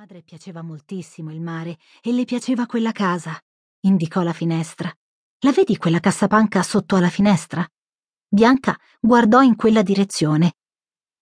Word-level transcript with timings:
madre 0.00 0.22
piaceva 0.22 0.62
moltissimo 0.62 1.30
il 1.30 1.42
mare 1.42 1.76
e 2.00 2.10
le 2.12 2.24
piaceva 2.24 2.64
quella 2.64 2.90
casa, 2.90 3.38
indicò 3.80 4.22
la 4.22 4.32
finestra. 4.32 4.90
La 5.40 5.52
vedi 5.52 5.76
quella 5.76 6.00
cassapanca 6.00 6.62
sotto 6.62 6.96
alla 6.96 7.10
finestra? 7.10 7.68
Bianca 8.26 8.78
guardò 8.98 9.42
in 9.42 9.56
quella 9.56 9.82
direzione. 9.82 10.54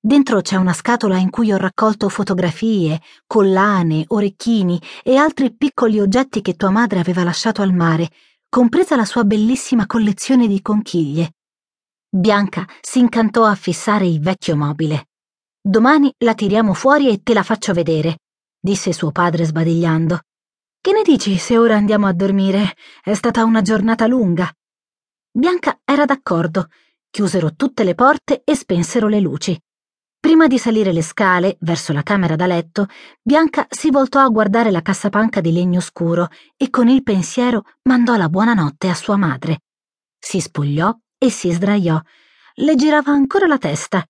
Dentro 0.00 0.40
c'è 0.40 0.56
una 0.56 0.72
scatola 0.72 1.18
in 1.18 1.30
cui 1.30 1.52
ho 1.52 1.56
raccolto 1.56 2.08
fotografie, 2.08 3.00
collane, 3.28 4.06
orecchini 4.08 4.82
e 5.04 5.14
altri 5.14 5.54
piccoli 5.54 6.00
oggetti 6.00 6.42
che 6.42 6.56
tua 6.56 6.70
madre 6.70 6.98
aveva 6.98 7.22
lasciato 7.22 7.62
al 7.62 7.72
mare, 7.72 8.10
compresa 8.48 8.96
la 8.96 9.04
sua 9.04 9.22
bellissima 9.22 9.86
collezione 9.86 10.48
di 10.48 10.60
conchiglie. 10.60 11.34
Bianca 12.08 12.66
si 12.80 12.98
incantò 12.98 13.44
a 13.44 13.54
fissare 13.54 14.08
il 14.08 14.18
vecchio 14.18 14.56
mobile. 14.56 15.10
Domani 15.60 16.12
la 16.24 16.34
tiriamo 16.34 16.74
fuori 16.74 17.08
e 17.08 17.22
te 17.22 17.34
la 17.34 17.44
faccio 17.44 17.72
vedere 17.72 18.18
disse 18.64 18.94
suo 18.94 19.12
padre 19.12 19.44
sbadigliando. 19.44 20.20
Che 20.80 20.92
ne 20.92 21.02
dici 21.02 21.36
se 21.36 21.58
ora 21.58 21.76
andiamo 21.76 22.06
a 22.06 22.14
dormire? 22.14 22.76
È 23.02 23.12
stata 23.12 23.44
una 23.44 23.60
giornata 23.60 24.06
lunga. 24.06 24.50
Bianca 25.30 25.80
era 25.84 26.06
d'accordo. 26.06 26.68
Chiusero 27.10 27.56
tutte 27.56 27.84
le 27.84 27.94
porte 27.94 28.40
e 28.42 28.54
spensero 28.54 29.06
le 29.06 29.20
luci. 29.20 29.60
Prima 30.18 30.46
di 30.46 30.56
salire 30.56 30.94
le 30.94 31.02
scale 31.02 31.58
verso 31.60 31.92
la 31.92 32.02
camera 32.02 32.36
da 32.36 32.46
letto, 32.46 32.86
Bianca 33.20 33.66
si 33.68 33.90
voltò 33.90 34.20
a 34.20 34.30
guardare 34.30 34.70
la 34.70 34.80
cassapanca 34.80 35.42
di 35.42 35.52
legno 35.52 35.80
scuro 35.80 36.28
e 36.56 36.70
con 36.70 36.88
il 36.88 37.02
pensiero 37.02 37.64
mandò 37.82 38.16
la 38.16 38.30
buonanotte 38.30 38.88
a 38.88 38.94
sua 38.94 39.16
madre. 39.16 39.60
Si 40.18 40.40
spogliò 40.40 40.90
e 41.18 41.28
si 41.28 41.52
sdraiò. 41.52 42.00
Le 42.54 42.74
girava 42.76 43.12
ancora 43.12 43.46
la 43.46 43.58
testa 43.58 44.02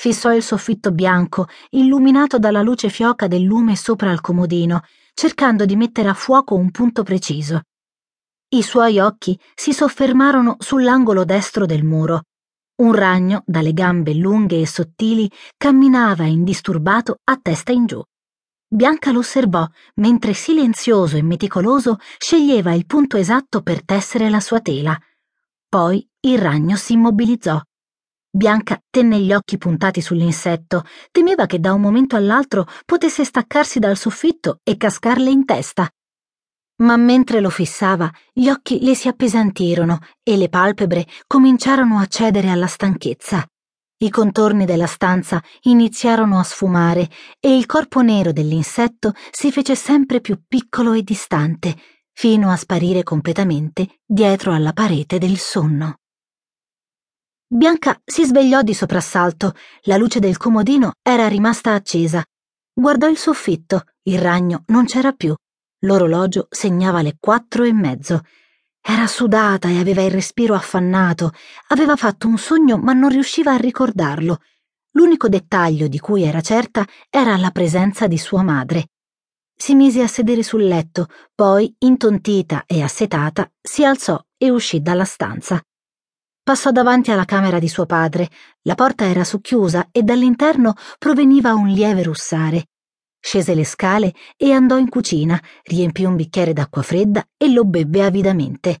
Fissò 0.00 0.32
il 0.32 0.44
soffitto 0.44 0.92
bianco, 0.92 1.48
illuminato 1.70 2.38
dalla 2.38 2.62
luce 2.62 2.88
fioca 2.88 3.26
del 3.26 3.42
lume 3.42 3.74
sopra 3.74 4.12
il 4.12 4.20
comodino, 4.20 4.82
cercando 5.12 5.64
di 5.64 5.74
mettere 5.74 6.08
a 6.08 6.14
fuoco 6.14 6.54
un 6.54 6.70
punto 6.70 7.02
preciso. 7.02 7.62
I 8.50 8.62
suoi 8.62 9.00
occhi 9.00 9.36
si 9.56 9.72
soffermarono 9.72 10.54
sull'angolo 10.60 11.24
destro 11.24 11.66
del 11.66 11.82
muro. 11.82 12.26
Un 12.76 12.94
ragno, 12.94 13.42
dalle 13.44 13.72
gambe 13.72 14.14
lunghe 14.14 14.60
e 14.60 14.68
sottili, 14.68 15.28
camminava 15.56 16.26
indisturbato 16.26 17.16
a 17.24 17.36
testa 17.42 17.72
in 17.72 17.86
giù. 17.86 18.00
Bianca 18.68 19.10
lo 19.10 19.18
osservò 19.18 19.66
mentre 19.96 20.32
silenzioso 20.32 21.16
e 21.16 21.22
meticoloso 21.22 21.98
sceglieva 22.18 22.72
il 22.72 22.86
punto 22.86 23.16
esatto 23.16 23.62
per 23.62 23.84
tessere 23.84 24.30
la 24.30 24.38
sua 24.38 24.60
tela. 24.60 24.96
Poi 25.68 26.08
il 26.20 26.38
ragno 26.38 26.76
si 26.76 26.92
immobilizzò. 26.92 27.60
Bianca 28.38 28.80
tenne 28.88 29.18
gli 29.18 29.32
occhi 29.32 29.58
puntati 29.58 30.00
sull'insetto, 30.00 30.84
temeva 31.10 31.46
che 31.46 31.58
da 31.58 31.72
un 31.72 31.80
momento 31.80 32.14
all'altro 32.14 32.68
potesse 32.84 33.24
staccarsi 33.24 33.80
dal 33.80 33.96
soffitto 33.96 34.60
e 34.62 34.76
cascarle 34.76 35.28
in 35.28 35.44
testa. 35.44 35.90
Ma 36.82 36.96
mentre 36.96 37.40
lo 37.40 37.50
fissava, 37.50 38.08
gli 38.32 38.48
occhi 38.48 38.78
le 38.80 38.94
si 38.94 39.08
appesantirono 39.08 39.98
e 40.22 40.36
le 40.36 40.48
palpebre 40.48 41.04
cominciarono 41.26 41.98
a 41.98 42.06
cedere 42.06 42.48
alla 42.48 42.68
stanchezza. 42.68 43.44
I 44.04 44.08
contorni 44.08 44.64
della 44.64 44.86
stanza 44.86 45.42
iniziarono 45.62 46.38
a 46.38 46.44
sfumare 46.44 47.10
e 47.40 47.56
il 47.56 47.66
corpo 47.66 48.02
nero 48.02 48.30
dell'insetto 48.30 49.14
si 49.32 49.50
fece 49.50 49.74
sempre 49.74 50.20
più 50.20 50.40
piccolo 50.46 50.92
e 50.92 51.02
distante, 51.02 51.76
fino 52.12 52.52
a 52.52 52.56
sparire 52.56 53.02
completamente 53.02 53.98
dietro 54.06 54.52
alla 54.52 54.72
parete 54.72 55.18
del 55.18 55.38
sonno. 55.38 55.96
Bianca 57.50 57.98
si 58.04 58.26
svegliò 58.26 58.60
di 58.60 58.74
soprassalto. 58.74 59.54
La 59.84 59.96
luce 59.96 60.20
del 60.20 60.36
comodino 60.36 60.92
era 61.00 61.26
rimasta 61.28 61.72
accesa. 61.72 62.22
Guardò 62.74 63.08
il 63.08 63.16
soffitto. 63.16 63.84
Il 64.02 64.18
ragno 64.18 64.64
non 64.66 64.84
c'era 64.84 65.12
più. 65.12 65.34
L'orologio 65.86 66.48
segnava 66.50 67.00
le 67.00 67.16
quattro 67.18 67.64
e 67.64 67.72
mezzo. 67.72 68.20
Era 68.82 69.06
sudata 69.06 69.70
e 69.70 69.78
aveva 69.78 70.02
il 70.02 70.10
respiro 70.10 70.54
affannato. 70.54 71.32
Aveva 71.68 71.96
fatto 71.96 72.28
un 72.28 72.36
sogno 72.36 72.76
ma 72.76 72.92
non 72.92 73.08
riusciva 73.08 73.54
a 73.54 73.56
ricordarlo. 73.56 74.42
L'unico 74.90 75.30
dettaglio 75.30 75.88
di 75.88 75.98
cui 75.98 76.24
era 76.24 76.42
certa 76.42 76.86
era 77.08 77.34
la 77.38 77.50
presenza 77.50 78.06
di 78.06 78.18
sua 78.18 78.42
madre. 78.42 78.88
Si 79.56 79.74
mise 79.74 80.02
a 80.02 80.06
sedere 80.06 80.42
sul 80.42 80.66
letto, 80.66 81.06
poi, 81.34 81.74
intontita 81.78 82.64
e 82.66 82.82
assetata, 82.82 83.50
si 83.58 83.86
alzò 83.86 84.22
e 84.36 84.50
uscì 84.50 84.82
dalla 84.82 85.06
stanza. 85.06 85.62
Passò 86.48 86.70
davanti 86.70 87.10
alla 87.10 87.26
camera 87.26 87.58
di 87.58 87.68
suo 87.68 87.84
padre. 87.84 88.30
La 88.62 88.74
porta 88.74 89.04
era 89.04 89.22
socchiusa 89.22 89.88
e 89.92 90.02
dall'interno 90.02 90.72
proveniva 90.96 91.52
un 91.52 91.68
lieve 91.68 92.02
russare. 92.02 92.68
Scese 93.20 93.54
le 93.54 93.66
scale 93.66 94.14
e 94.34 94.52
andò 94.52 94.78
in 94.78 94.88
cucina, 94.88 95.38
riempì 95.64 96.04
un 96.04 96.16
bicchiere 96.16 96.54
d'acqua 96.54 96.80
fredda 96.80 97.22
e 97.36 97.52
lo 97.52 97.66
bevve 97.66 98.02
avidamente. 98.02 98.78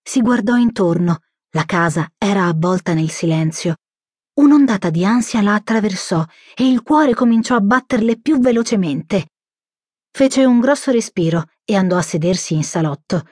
Si 0.00 0.20
guardò 0.20 0.54
intorno. 0.54 1.22
La 1.50 1.64
casa 1.64 2.12
era 2.16 2.46
avvolta 2.46 2.94
nel 2.94 3.10
silenzio. 3.10 3.74
Un'ondata 4.34 4.88
di 4.90 5.04
ansia 5.04 5.42
la 5.42 5.54
attraversò 5.54 6.24
e 6.54 6.68
il 6.68 6.84
cuore 6.84 7.12
cominciò 7.12 7.56
a 7.56 7.60
batterle 7.60 8.20
più 8.20 8.38
velocemente. 8.38 9.30
Fece 10.12 10.44
un 10.44 10.60
grosso 10.60 10.92
respiro 10.92 11.46
e 11.64 11.74
andò 11.74 11.96
a 11.96 12.02
sedersi 12.02 12.54
in 12.54 12.62
salotto. 12.62 13.26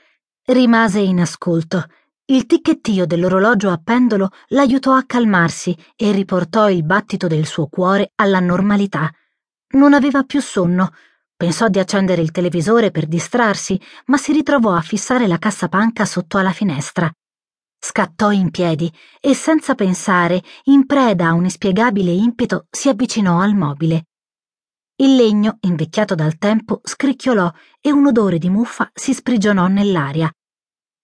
Rimase 0.47 0.99
in 0.99 1.21
ascolto. 1.21 1.87
Il 2.33 2.47
ticchettio 2.47 3.05
dell'orologio 3.05 3.69
a 3.69 3.77
pendolo 3.77 4.31
l'aiutò 4.49 4.95
a 4.95 5.05
calmarsi 5.05 5.77
e 5.95 6.13
riportò 6.13 6.71
il 6.71 6.83
battito 6.83 7.27
del 7.27 7.45
suo 7.45 7.67
cuore 7.67 8.13
alla 8.15 8.41
normalità. 8.41 9.13
Non 9.73 9.93
aveva 9.93 10.23
più 10.23 10.41
sonno. 10.41 10.95
Pensò 11.37 11.69
di 11.69 11.79
accendere 11.79 12.23
il 12.23 12.31
televisore 12.31 12.91
per 12.91 13.05
distrarsi, 13.07 13.79
ma 14.07 14.17
si 14.17 14.33
ritrovò 14.33 14.73
a 14.73 14.81
fissare 14.81 15.27
la 15.27 15.37
cassapanca 15.37 16.07
sotto 16.07 16.39
alla 16.39 16.53
finestra. 16.53 17.13
Scattò 17.79 18.31
in 18.31 18.51
piedi 18.51 18.91
e 19.21 19.35
senza 19.35 19.75
pensare, 19.75 20.43
in 20.65 20.87
preda 20.87 21.27
a 21.27 21.35
un 21.35 21.45
inspiegabile 21.45 22.13
impeto, 22.13 22.67
si 22.71 22.89
avvicinò 22.89 23.41
al 23.41 23.55
mobile. 23.55 24.07
Il 24.97 25.17
legno, 25.17 25.59
invecchiato 25.61 26.15
dal 26.15 26.39
tempo, 26.39 26.81
scricchiolò 26.83 27.53
e 27.79 27.93
un 27.93 28.07
odore 28.07 28.39
di 28.39 28.49
muffa 28.49 28.91
si 28.95 29.13
sprigionò 29.13 29.67
nell'aria. 29.67 30.35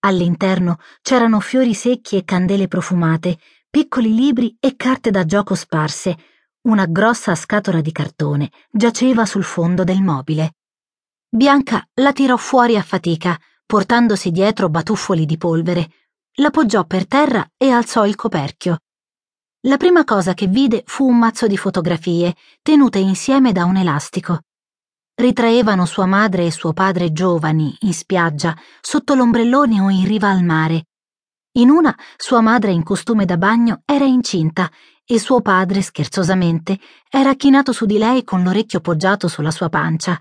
All'interno 0.00 0.78
c'erano 1.02 1.40
fiori 1.40 1.74
secchi 1.74 2.16
e 2.16 2.24
candele 2.24 2.68
profumate, 2.68 3.38
piccoli 3.68 4.14
libri 4.14 4.56
e 4.60 4.76
carte 4.76 5.10
da 5.10 5.24
gioco 5.24 5.56
sparse. 5.56 6.16
Una 6.68 6.86
grossa 6.86 7.34
scatola 7.34 7.80
di 7.80 7.90
cartone 7.90 8.50
giaceva 8.70 9.26
sul 9.26 9.42
fondo 9.42 9.82
del 9.82 10.00
mobile. 10.00 10.54
Bianca 11.28 11.84
la 11.94 12.12
tirò 12.12 12.36
fuori 12.36 12.76
a 12.76 12.82
fatica, 12.82 13.38
portandosi 13.66 14.30
dietro 14.30 14.68
batuffoli 14.68 15.26
di 15.26 15.36
polvere. 15.36 15.90
La 16.34 16.50
poggiò 16.50 16.84
per 16.84 17.06
terra 17.06 17.44
e 17.56 17.70
alzò 17.70 18.06
il 18.06 18.14
coperchio. 18.14 18.78
La 19.62 19.76
prima 19.76 20.04
cosa 20.04 20.32
che 20.34 20.46
vide 20.46 20.84
fu 20.86 21.08
un 21.08 21.18
mazzo 21.18 21.48
di 21.48 21.56
fotografie, 21.56 22.36
tenute 22.62 22.98
insieme 22.98 23.50
da 23.50 23.64
un 23.64 23.76
elastico 23.76 24.42
ritraevano 25.18 25.84
sua 25.84 26.06
madre 26.06 26.46
e 26.46 26.50
suo 26.52 26.72
padre 26.72 27.12
giovani, 27.12 27.76
in 27.80 27.92
spiaggia, 27.92 28.56
sotto 28.80 29.14
l'ombrellone 29.14 29.80
o 29.80 29.90
in 29.90 30.06
riva 30.06 30.30
al 30.30 30.44
mare. 30.44 30.86
In 31.58 31.70
una, 31.70 31.96
sua 32.16 32.40
madre 32.40 32.70
in 32.70 32.84
costume 32.84 33.24
da 33.24 33.36
bagno 33.36 33.82
era 33.84 34.04
incinta 34.04 34.70
e 35.04 35.18
suo 35.18 35.40
padre, 35.40 35.82
scherzosamente, 35.82 36.78
era 37.10 37.34
chinato 37.34 37.72
su 37.72 37.84
di 37.84 37.98
lei 37.98 38.22
con 38.22 38.44
l'orecchio 38.44 38.80
poggiato 38.80 39.26
sulla 39.26 39.50
sua 39.50 39.68
pancia. 39.68 40.20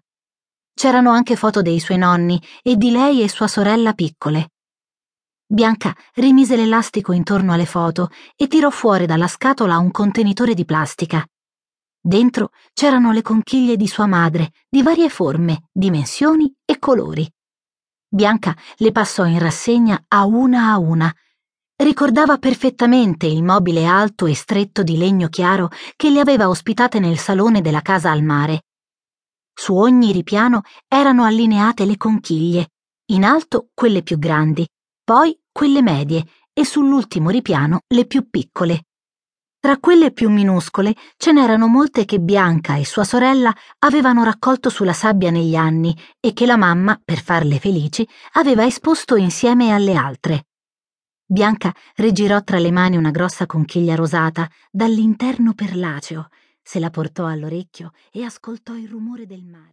C'erano 0.73 1.11
anche 1.11 1.35
foto 1.35 1.61
dei 1.61 1.79
suoi 1.79 1.97
nonni 1.97 2.41
e 2.63 2.75
di 2.75 2.89
lei 2.89 3.21
e 3.21 3.29
sua 3.29 3.47
sorella 3.47 3.93
piccole. 3.93 4.51
Bianca 5.45 5.95
rimise 6.15 6.55
l'elastico 6.55 7.13
intorno 7.13 7.53
alle 7.53 7.65
foto 7.65 8.09
e 8.35 8.47
tirò 8.47 8.71
fuori 8.71 9.05
dalla 9.05 9.27
scatola 9.27 9.77
un 9.77 9.91
contenitore 9.91 10.55
di 10.55 10.65
plastica. 10.65 11.23
Dentro 12.07 12.51
c'erano 12.73 13.11
le 13.11 13.21
conchiglie 13.21 13.75
di 13.75 13.85
sua 13.85 14.05
madre, 14.05 14.53
di 14.69 14.81
varie 14.81 15.09
forme, 15.09 15.67
dimensioni 15.73 16.49
e 16.63 16.79
colori. 16.79 17.29
Bianca 18.07 18.55
le 18.77 18.93
passò 18.93 19.25
in 19.25 19.39
rassegna 19.39 20.05
a 20.07 20.23
una 20.23 20.71
a 20.71 20.77
una. 20.77 21.13
Ricordava 21.75 22.37
perfettamente 22.37 23.25
il 23.25 23.43
mobile 23.43 23.85
alto 23.85 24.25
e 24.25 24.35
stretto 24.35 24.83
di 24.83 24.95
legno 24.95 25.27
chiaro 25.27 25.69
che 25.97 26.09
le 26.09 26.21
aveva 26.21 26.47
ospitate 26.47 27.01
nel 27.01 27.17
salone 27.17 27.59
della 27.59 27.81
casa 27.81 28.09
al 28.09 28.23
mare. 28.23 28.67
Su 29.53 29.75
ogni 29.75 30.13
ripiano 30.13 30.61
erano 30.87 31.25
allineate 31.25 31.83
le 31.83 31.97
conchiglie, 31.97 32.69
in 33.07 33.25
alto 33.25 33.67
quelle 33.73 34.01
più 34.01 34.17
grandi, 34.17 34.65
poi 35.03 35.37
quelle 35.51 35.81
medie 35.81 36.25
e 36.53 36.63
sull'ultimo 36.63 37.29
ripiano 37.29 37.81
le 37.85 38.05
più 38.05 38.29
piccole. 38.29 38.86
Tra 39.59 39.77
quelle 39.79 40.11
più 40.11 40.29
minuscole 40.29 40.95
ce 41.17 41.31
n'erano 41.31 41.67
molte 41.67 42.05
che 42.05 42.19
Bianca 42.19 42.75
e 42.75 42.85
sua 42.85 43.03
sorella 43.03 43.53
avevano 43.79 44.23
raccolto 44.23 44.69
sulla 44.69 44.93
sabbia 44.93 45.31
negli 45.31 45.55
anni 45.55 45.97
e 46.19 46.33
che 46.33 46.45
la 46.45 46.57
mamma, 46.57 46.99
per 47.03 47.19
farle 47.19 47.57
felici, 47.59 48.07
aveva 48.33 48.65
esposto 48.65 49.15
insieme 49.15 49.71
alle 49.71 49.95
altre. 49.95 50.45
Bianca 51.25 51.73
rigirò 51.95 52.41
tra 52.43 52.59
le 52.59 52.71
mani 52.71 52.97
una 52.97 53.11
grossa 53.11 53.45
conchiglia 53.45 53.95
rosata, 53.95 54.47
dall'interno 54.71 55.53
perlaceo, 55.53 56.29
se 56.61 56.79
la 56.79 56.89
portò 56.89 57.25
all'orecchio 57.25 57.91
e 58.11 58.23
ascoltò 58.23 58.75
il 58.75 58.87
rumore 58.87 59.25
del 59.25 59.43
mare. 59.43 59.65